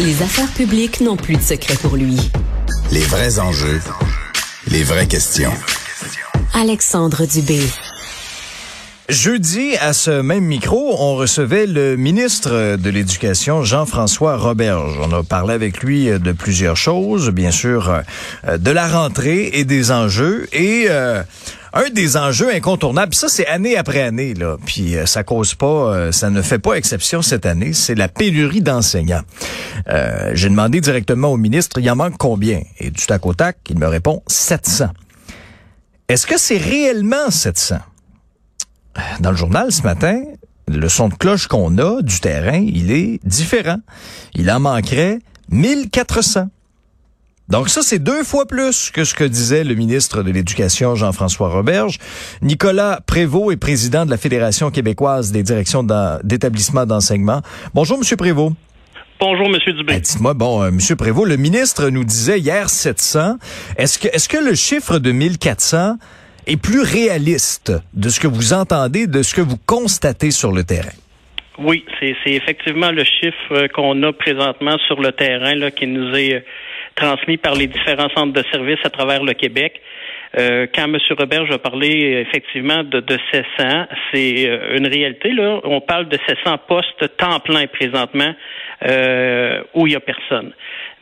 [0.00, 2.16] Les affaires publiques n'ont plus de secret pour lui.
[2.90, 3.80] Les vrais enjeux,
[4.66, 5.52] les vraies questions.
[6.54, 7.60] Alexandre Dubé.
[9.12, 14.98] Jeudi, à ce même micro, on recevait le ministre de l'Éducation, Jean-François Roberge.
[15.02, 18.02] On a parlé avec lui de plusieurs choses, bien sûr,
[18.48, 20.48] euh, de la rentrée et des enjeux.
[20.54, 21.22] Et euh,
[21.74, 26.10] un des enjeux incontournables, ça c'est année après année, là, puis euh, ça cause pas,
[26.10, 29.24] ça ne fait pas exception cette année, c'est la pénurie d'enseignants.
[30.32, 32.62] J'ai demandé directement au ministre, il en manque combien?
[32.78, 34.86] Et du tac au tac, il me répond 700.
[36.08, 37.76] Est-ce que c'est réellement 700?
[39.20, 40.22] Dans le journal ce matin,
[40.68, 43.78] le son de cloche qu'on a du terrain, il est différent.
[44.34, 45.18] Il en manquerait
[45.50, 46.48] 1400.
[47.48, 51.50] Donc ça, c'est deux fois plus que ce que disait le ministre de l'Éducation, Jean-François
[51.50, 51.98] Roberge.
[52.40, 55.82] Nicolas Prévost est président de la Fédération québécoise des directions
[56.22, 57.42] d'établissements d'enseignement.
[57.74, 58.54] Bonjour, Monsieur Prévost.
[59.20, 59.94] Bonjour, Monsieur Dubé.
[59.94, 63.36] Ben, dites-moi, bon, euh, Monsieur Prévost, le ministre nous disait hier 700.
[63.76, 65.96] Est-ce que, est-ce que le chiffre de 1400
[66.46, 70.64] est plus réaliste de ce que vous entendez, de ce que vous constatez sur le
[70.64, 70.96] terrain.
[71.58, 76.14] Oui, c'est effectivement le chiffre euh, qu'on a présentement sur le terrain là, qui nous
[76.16, 76.40] est euh,
[76.94, 79.80] transmis par les différents centres de services à travers le Québec.
[80.38, 80.98] Euh, quand M.
[81.18, 85.32] Robert a parlé effectivement de, de 700, c'est euh, une réalité.
[85.32, 85.60] Là.
[85.64, 88.34] On parle de 700 postes temps plein présentement
[88.86, 90.52] euh, où il n'y a personne.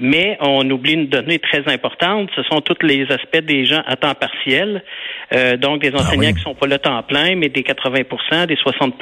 [0.00, 3.97] Mais on oublie une donnée très importante, ce sont tous les aspects des gens à
[3.97, 4.83] temps partiel,
[5.59, 8.56] donc des ah enseignants qui qui sont pas le temps plein, mais des 80% des
[8.56, 8.94] 60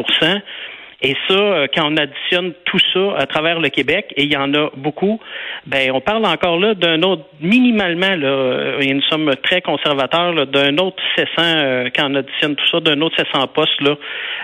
[1.01, 4.37] et ça, euh, quand on additionne tout ça à travers le Québec, et il y
[4.37, 5.21] en a beaucoup,
[5.65, 10.47] ben on parle encore là d'un autre, minimalement, là, euh, et nous sommes très conservateurs,
[10.49, 13.97] d'un autre 700, euh, quand on additionne tout ça, d'un autre 700 postes là,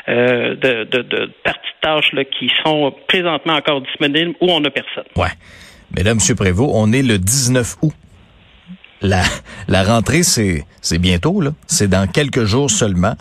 [0.07, 4.71] de, de, de parties de tâches là, qui sont présentement encore disponibles où on n'a
[4.71, 5.05] personne.
[5.17, 5.33] Ouais.
[5.97, 6.19] Mais là, M.
[6.37, 7.93] Prévost, on est le 19 août.
[9.03, 9.23] La,
[9.69, 11.51] la rentrée, c'est, c'est bientôt, là.
[11.67, 13.15] C'est dans quelques jours seulement.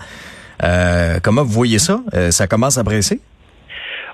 [0.64, 2.00] Euh, comment vous voyez ça?
[2.14, 3.20] Euh, ça commence à presser?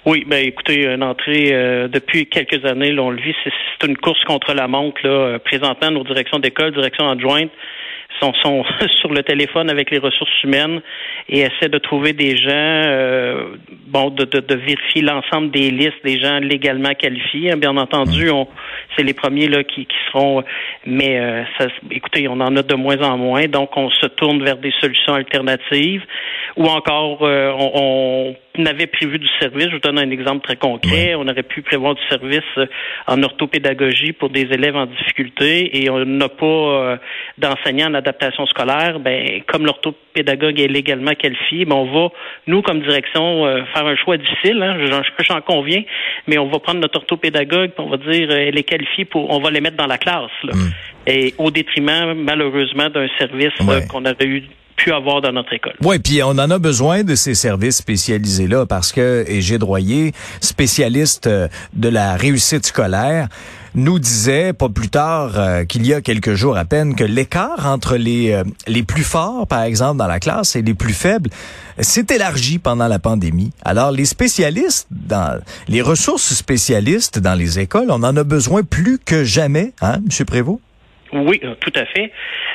[0.05, 3.97] Oui, ben écoutez, une entrée euh, depuis quelques années, là, on le vit, c'est une
[3.97, 4.99] course contre la montre.
[5.03, 5.39] Là.
[5.39, 7.51] Présentement, nos directions d'école, directions adjointes,
[8.19, 8.63] sont, sont
[8.99, 10.81] sur le téléphone avec les ressources humaines
[11.27, 13.55] et essaient de trouver des gens, euh,
[13.87, 17.51] bon, de, de, de vérifier l'ensemble des listes des gens légalement qualifiés.
[17.51, 18.33] Hein, bien entendu, mm.
[18.33, 18.47] on,
[18.95, 20.43] c'est les premiers là qui, qui seront,
[20.85, 24.43] mais euh, ça, écoutez, on en a de moins en moins, donc on se tourne
[24.43, 26.03] vers des solutions alternatives
[26.57, 29.67] ou encore euh, on, on avait prévu du service.
[29.67, 31.15] Je vous donne un exemple très concret.
[31.15, 32.41] On aurait pu prévoir du service
[33.07, 36.99] en orthopédagogie pour des élèves en difficulté et on n'a pas
[37.37, 42.09] d'enseignants en adaptation scolaire, ben, comme l'orthopédagogue est légalement qualifié, ben, on va,
[42.47, 44.77] nous, comme direction, euh, faire un choix difficile, hein,
[45.19, 45.83] j'en conviens,
[46.27, 49.39] mais on va prendre notre orthopédagogue, on va dire, euh, elle est qualifiée pour, on
[49.39, 50.71] va les mettre dans la classe, là, mm.
[51.07, 54.43] et au détriment, malheureusement, d'un service euh, qu'on aurait eu
[55.81, 61.27] Oui, puis on en a besoin de ces services spécialisés-là parce que Égide Droyer, spécialiste
[61.27, 63.27] de la réussite scolaire,
[63.75, 67.67] nous disait pas plus tard euh, qu'il y a quelques jours à peine que l'écart
[67.67, 71.29] entre les euh, les plus forts par exemple dans la classe et les plus faibles
[71.79, 73.51] s'est élargi pendant la pandémie.
[73.63, 78.99] Alors les spécialistes dans les ressources spécialistes dans les écoles, on en a besoin plus
[78.99, 80.59] que jamais, hein, monsieur Prévost?
[81.13, 82.11] Oui, euh, tout à fait.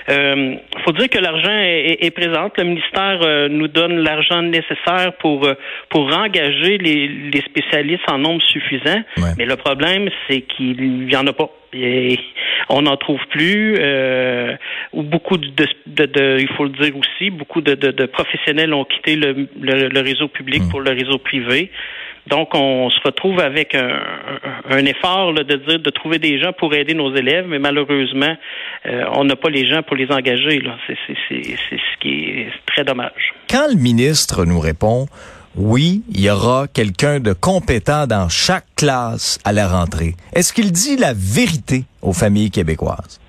[0.08, 0.54] Il euh,
[0.84, 2.50] faut dire que l'argent est, présent.
[2.56, 5.48] Le ministère euh, nous donne l'argent nécessaire pour
[5.88, 9.02] pour engager les, les spécialistes en nombre suffisant.
[9.36, 11.50] Mais le problème, c'est qu'il y en a pas.
[11.76, 12.20] Et
[12.68, 13.76] on n'en trouve plus.
[14.92, 18.84] ou beaucoup de, de, de, il faut le dire aussi, beaucoup de, de professionnels ont
[18.84, 20.68] quitté le, le, réseau public mm.
[20.68, 21.70] pour le réseau privé.
[22.26, 24.00] Donc, on se retrouve avec un,
[24.70, 28.34] un effort de dire de trouver des gens pour aider nos élèves, mais malheureusement,
[28.86, 30.62] euh, on n'a pas les gens pour les engager.
[30.86, 33.34] C'est ce qui est très dommage.
[33.50, 35.06] Quand le ministre nous répond
[35.56, 40.14] oui, il y aura quelqu'un de compétent dans chaque classe à la rentrée.
[40.34, 43.20] Est-ce qu'il dit la vérité aux familles québécoises?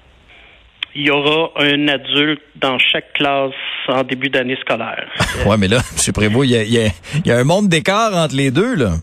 [0.95, 3.51] il y aura un adulte dans chaque classe
[3.89, 5.07] en début d'année scolaire.
[5.45, 6.13] ouais, mais là, M.
[6.13, 6.91] Prévost, il y a,
[7.25, 8.93] y a, un monde d'écart entre les deux, là.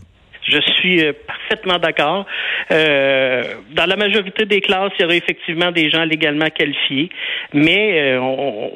[0.47, 2.25] Je suis euh, parfaitement d'accord.
[2.71, 7.09] Euh, dans la majorité des classes, il y aura effectivement des gens légalement qualifiés,
[7.53, 8.67] mais euh,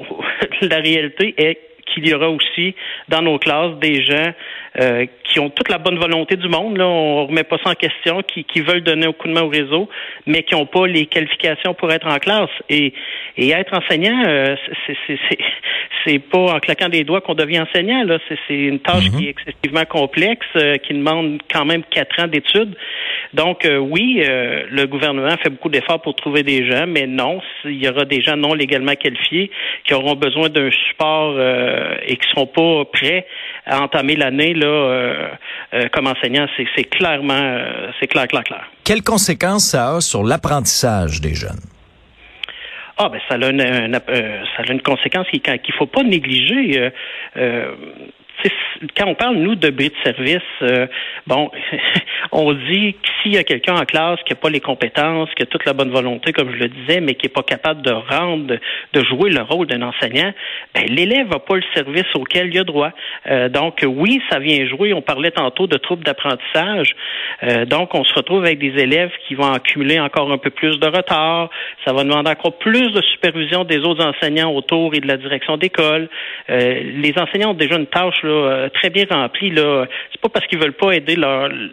[0.61, 1.59] la réalité est
[2.01, 2.75] qu'il y aura aussi
[3.09, 4.33] dans nos classes des gens
[4.79, 7.75] euh, qui ont toute la bonne volonté du monde, là, on remet pas ça en
[7.75, 9.89] question, qui, qui veulent donner un coup de main au réseau,
[10.25, 12.49] mais qui n'ont pas les qualifications pour être en classe.
[12.69, 12.93] Et,
[13.37, 14.55] et être enseignant, euh,
[16.05, 18.03] c'est pas en claquant des doigts qu'on devient enseignant.
[18.03, 22.27] Là, c'est une tâche qui est excessivement complexe, euh, qui demande quand même quatre ans
[22.27, 22.75] d'études.
[23.33, 27.41] Donc euh, oui, euh, le gouvernement fait beaucoup d'efforts pour trouver des gens, mais non,
[27.65, 29.51] il y aura des gens non légalement qualifiés
[29.85, 31.39] qui auront besoin d'un support
[32.05, 33.25] et qui seront pas prêts
[33.65, 35.29] à entamer l'année là
[35.91, 36.47] comme enseignants.
[36.75, 37.59] C'est clairement,
[37.99, 38.65] c'est clair, clair, clair.
[38.83, 41.61] Quelles conséquences ça a sur l'apprentissage des jeunes?
[42.99, 46.89] Ah ben ça a une, ça a une conséquence qu'il ne faut pas négliger.
[47.37, 47.71] Euh,
[48.95, 50.87] quand on parle, nous, de bris de service, euh,
[51.25, 51.49] bon,
[52.31, 55.43] on dit que s'il y a quelqu'un en classe qui n'a pas les compétences, qui
[55.43, 57.91] a toute la bonne volonté, comme je le disais, mais qui n'est pas capable de
[57.91, 58.55] rendre,
[58.93, 60.31] de jouer le rôle d'un enseignant,
[60.73, 62.91] ben, l'élève n'a pas le service auquel il a droit.
[63.27, 64.93] Euh, donc, oui, ça vient jouer.
[64.93, 66.95] On parlait tantôt de troubles d'apprentissage.
[67.43, 70.79] Euh, donc, on se retrouve avec des élèves qui vont accumuler encore un peu plus
[70.79, 71.49] de retard.
[71.85, 75.57] Ça va demander encore plus de supervision des autres enseignants autour et de la direction
[75.57, 76.09] d'école.
[76.49, 79.49] les enseignants ont déjà une tâche euh, très bien rempli.
[79.49, 81.15] Là, c'est pas parce qu'ils veulent pas aider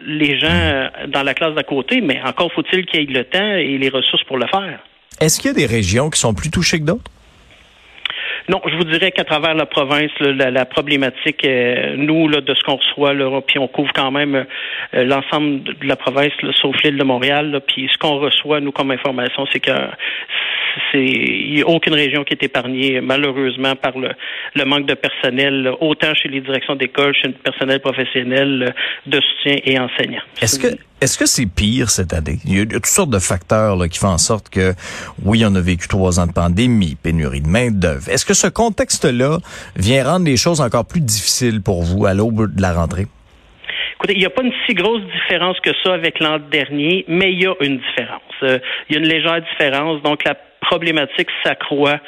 [0.05, 3.55] les gens euh, dans la classe d'à côté, mais encore faut-il qu'ils aient le temps
[3.55, 4.79] et les ressources pour le faire.
[5.21, 7.11] Est-ce qu'il y a des régions qui sont plus touchées que d'autres?
[8.47, 12.61] Non, je vous dirais qu'à travers la province, la, problématique, euh, nous, là, de ce
[12.63, 14.45] qu'on reçoit, là, puis on couvre quand même
[14.93, 16.31] l'ensemble de la province,
[16.61, 19.71] sauf l'île de Montréal, puis ce qu'on reçoit, nous, comme information, c'est que
[20.91, 24.09] c'est il n'y a aucune région qui est épargnée malheureusement par le,
[24.55, 28.73] le manque de personnel, autant chez les directions d'école, chez le personnel professionnel
[29.05, 30.23] de soutien et enseignants.
[30.41, 32.37] Est-ce que est-ce que c'est pire cette année?
[32.45, 34.73] Il y, a, toutes sortes de facteurs là, qui font en sorte que,
[35.23, 38.09] oui, on a vécu trois ans de pandémie, pénurie de main-d'œuvre.
[38.09, 39.39] Est-ce que ce contexte-là
[39.75, 43.07] vient rendre les choses encore plus difficiles pour vous à l'aube de la rentrée?
[43.95, 47.33] Écoutez, il n'y a pas une si grosse différence que ça avec l'an dernier, mais
[47.33, 48.21] il y a une différence.
[48.43, 50.01] Euh, il y a une légère différence.
[50.01, 50.35] Donc, la
[50.67, 51.99] problématique s'accroît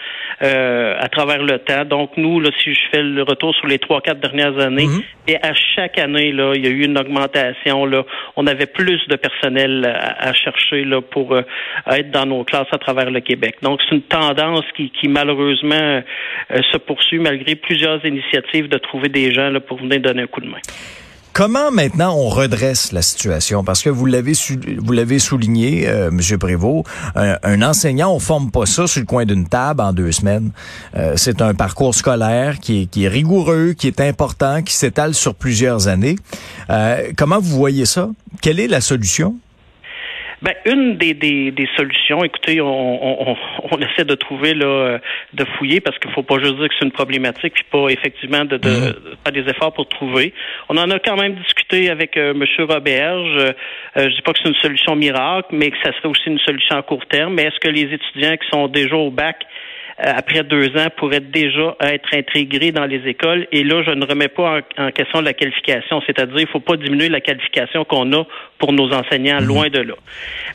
[0.43, 1.85] euh, à travers le temps.
[1.85, 5.01] Donc, nous, là, si je fais le retour sur les trois, quatre dernières années, mhm.
[5.27, 7.85] et à chaque année, là, il y a eu une augmentation.
[7.85, 8.03] Là,
[8.35, 11.41] on avait plus de personnel à, chercher là, pour euh,
[11.89, 13.55] être dans nos classes à travers le Québec.
[13.61, 16.01] Donc, c'est une tendance qui, qui malheureusement
[16.51, 20.27] euh, se poursuit malgré plusieurs initiatives de trouver des gens là, pour venir donner un
[20.27, 20.61] coup de main.
[21.37, 23.63] Comment maintenant on redresse la situation?
[23.63, 24.33] Parce que vous l'avez
[24.79, 29.23] vous l'avez souligné, euh, Monsieur Prévost, un, enseignant on forme pas ça sur le coin
[29.23, 30.49] d'une table en deux semaines.
[30.95, 35.13] Euh, c'est un parcours scolaire qui est, qui est rigoureux, qui est important, qui s'étale
[35.13, 36.15] sur plusieurs années.
[36.71, 38.09] Euh, comment vous voyez ça?
[38.41, 39.35] Quelle est la solution?
[40.41, 43.37] Ben, une des, des, des solutions, écoutez, on, on,
[43.71, 44.99] on, essaie de trouver là,
[45.33, 48.45] de fouiller parce qu'il faut pas juste dire que c'est une problématique, puis pas effectivement
[48.45, 48.93] de, de, mm-hmm.
[49.23, 50.33] faire des efforts pour trouver.
[50.69, 52.43] On en a quand même discuté avec euh, M.
[52.69, 53.37] Roberge.
[53.37, 53.53] Euh,
[53.95, 56.77] je dis pas que c'est une solution miracle, mais que ça serait aussi une solution
[56.77, 57.33] à court terme.
[57.33, 59.45] Mais est-ce que les étudiants qui sont déjà au bac euh,
[59.99, 63.47] après deux ans pourraient déjà être intégrés dans les écoles.
[63.51, 66.77] Et là, je ne remets pas en, question la qualification, c'est-à-dire il ne faut pas
[66.77, 68.23] diminuer la qualification qu'on a
[68.59, 69.47] pour nos enseignants, mhm.
[69.47, 69.95] loin de là.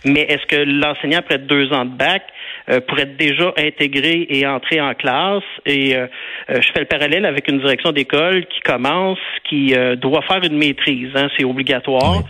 [0.05, 2.23] Mais est-ce que l'enseignant, après deux ans de bac,
[2.71, 5.43] euh, pourrait être déjà intégré et entrer en classe?
[5.67, 6.06] Et euh,
[6.49, 9.19] je fais le parallèle avec une direction d'école qui commence,
[9.49, 11.11] qui doit faire une maîtrise.
[11.17, 12.23] Hein, c'est obligatoire.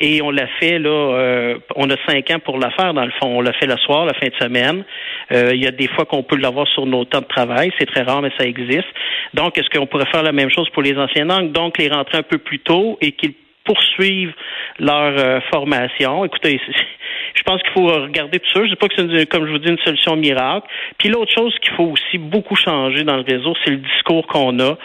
[0.00, 3.12] Et on l'a fait, là, euh, on a cinq ans pour la faire, dans le
[3.12, 3.38] fond.
[3.38, 4.84] On l'a fait le soir, la fin de semaine.
[5.32, 7.72] Euh, il y a des fois qu'on peut l'avoir sur nos temps de travail.
[7.78, 8.88] C'est très rare, mais ça existe.
[9.34, 11.52] Donc, est-ce qu'on pourrait faire la même chose pour les anciens langues?
[11.52, 14.34] Donc, les rentrer un peu plus tôt et qu'ils poursuivent
[14.78, 16.24] leur euh, formation.
[16.24, 16.60] Écoutez,
[17.34, 18.60] je pense qu'il faut regarder tout ça.
[18.60, 20.66] Je ne dis pas que c'est, comme je vous dis, une solution miracle.
[20.98, 24.58] Puis l'autre chose qu'il faut aussi beaucoup changer dans le réseau, c'est le discours qu'on
[24.60, 24.76] a.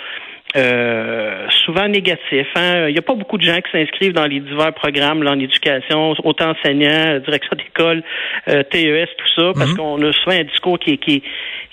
[0.57, 2.47] Euh, souvent négatif.
[2.55, 2.87] Hein.
[2.89, 5.39] Il n'y a pas beaucoup de gens qui s'inscrivent dans les divers programmes là, en
[5.39, 8.03] éducation, autant enseignants, direction d'école,
[8.49, 9.77] euh, TES, tout ça, parce mhm.
[9.77, 11.23] qu'on a souvent un discours qui, qui,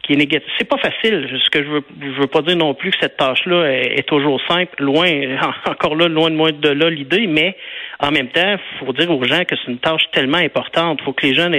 [0.09, 0.49] qui est négatif.
[0.57, 1.29] C'est pas facile.
[1.45, 4.41] Ce que je veux, je veux pas dire non plus que cette tâche-là est, toujours
[4.49, 4.83] simple.
[4.83, 5.07] Loin,
[5.67, 7.55] encore là, loin de moins de là l'idée, mais
[8.01, 11.01] en même temps, faut dire aux gens que c'est une tâche tellement importante.
[11.03, 11.51] Faut que les gens,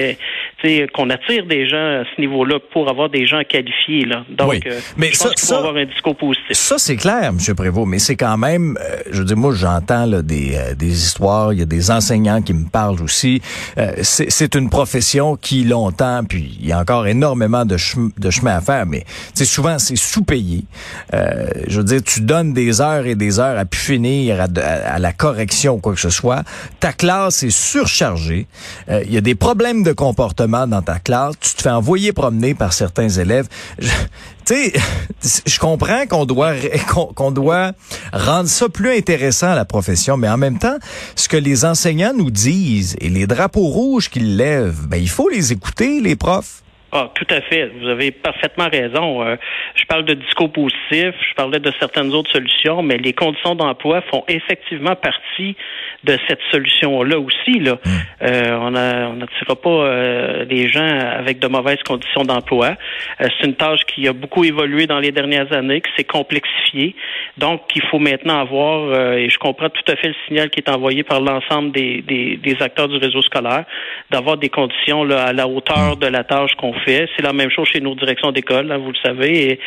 [0.93, 4.05] qu'on attire des gens à ce niveau-là pour avoir des gens qualifiés.
[4.05, 4.23] Là.
[4.29, 4.61] Donc, oui.
[4.65, 6.53] Euh, mais je pense ça, avoir un discours positif.
[6.53, 7.55] Ça, c'est clair, M.
[7.55, 11.53] Prévost, mais c'est quand même, euh, je veux dire, moi, j'entends des, euh, des histoires,
[11.53, 13.41] il y a des enseignants qui me parlent aussi.
[14.01, 17.75] c'est une profession qui, longtemps, puis il y a encore énormément de,
[18.17, 19.05] de chemin à faire, mais
[19.35, 20.63] souvent, c'est sous-payé.
[21.11, 24.99] je veux dire, tu donnes des heures et des heures à pu finir à, à
[24.99, 26.43] la correction ou quoi que ce soit
[26.79, 28.47] ta classe est surchargée,
[28.89, 32.13] euh, il y a des problèmes de comportement dans ta classe, tu te fais envoyer
[32.13, 33.47] promener par certains élèves.
[34.45, 34.71] Tu
[35.21, 36.53] sais, je comprends qu'on doit
[37.15, 37.73] qu'on doit
[38.11, 40.77] rendre ça plus intéressant à la profession, mais en même temps,
[41.15, 45.29] ce que les enseignants nous disent et les drapeaux rouges qu'ils lèvent, ben il faut
[45.29, 46.63] les écouter, les profs.
[46.91, 47.71] Ah, tout à fait.
[47.79, 49.23] Vous avez parfaitement raison.
[49.23, 49.35] Euh,
[49.75, 54.01] je parle de discours positif, je parlais de certaines autres solutions, mais les conditions d'emploi
[54.01, 55.55] font effectivement partie
[56.03, 57.59] de cette solution-là aussi.
[57.59, 57.73] Là.
[57.73, 57.89] Hmm.
[58.23, 62.75] Euh, on n'attirera pas euh, les gens avec de mauvaises conditions d'emploi.
[63.21, 66.95] Euh, c'est une tâche qui a beaucoup évolué dans les dernières années, qui s'est complexifiée.
[67.37, 70.69] Donc, il faut maintenant avoir, et je comprends tout à fait le signal qui est
[70.69, 73.65] envoyé par l'ensemble des, des, des, acteurs du réseau scolaire,
[74.09, 77.67] d'avoir des conditions là, à la hauteur de la tâche qu'on C'est la même chose
[77.67, 79.51] chez nos directions d'école, hein, vous le savez.
[79.51, 79.59] Et,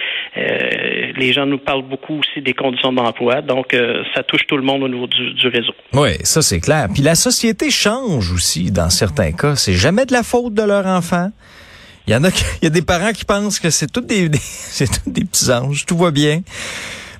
[1.16, 3.42] les gens nous parlent beaucoup aussi des conditions d'emploi.
[3.42, 3.76] Donc,
[4.14, 5.72] ça touche tout le monde au niveau du, réseau.
[5.92, 6.88] Oui, ça c'est clair.
[6.92, 9.56] Puis la société change aussi dans certains cas.
[9.56, 11.30] C'est jamais de la faute de leur enfant.
[12.06, 12.28] Il y en a,
[12.60, 15.50] il y a des parents qui pensent que c'est tout des, c'est tout des petits
[15.52, 16.42] anges, tout va bien.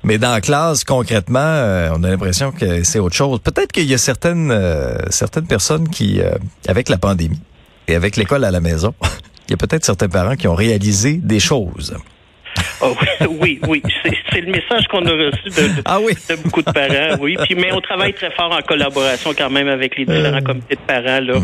[0.03, 3.39] Mais dans la classe, concrètement, euh, on a l'impression que c'est autre chose.
[3.39, 6.31] Peut-être qu'il y a certaines, euh, certaines personnes qui, euh,
[6.67, 7.39] avec la pandémie
[7.87, 8.93] et avec l'école à la maison,
[9.53, 11.95] il y a peut-être certains parents qui ont réalisé des choses.
[12.81, 12.95] Oh,
[13.41, 13.81] oui, oui,
[14.31, 16.13] c'est le message qu'on a reçu de, ah oui.
[16.29, 17.37] de, beaucoup de parents, oui.
[17.43, 20.41] Puis, mais on travaille très fort en collaboration quand même avec les différents euh.
[20.41, 21.39] comités de parents là.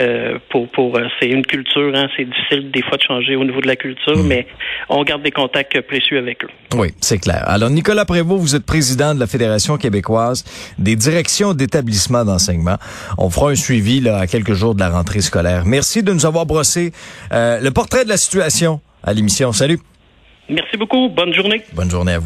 [0.00, 3.44] Euh, pour pour euh, c'est une culture, hein, c'est difficile des fois de changer au
[3.44, 4.26] niveau de la culture, mm.
[4.26, 4.46] mais
[4.88, 6.48] on garde des contacts précieux avec eux.
[6.74, 7.44] Oui, c'est clair.
[7.46, 10.44] Alors Nicolas Prévost, vous êtes président de la Fédération québécoise
[10.78, 12.76] des directions d'établissements d'enseignement.
[13.18, 15.62] On fera un suivi là à quelques jours de la rentrée scolaire.
[15.64, 16.92] Merci de nous avoir brossé
[17.30, 19.52] le portrait de la situation à l'émission.
[19.52, 19.78] Salut.
[20.48, 21.08] Merci beaucoup.
[21.08, 21.62] Bonne journée.
[21.72, 22.22] Bonne journée à vous.